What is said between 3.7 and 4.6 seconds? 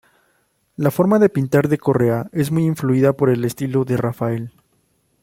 de Rafael.